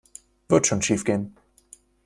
[0.49, 1.37] Wird schon schiefgehen.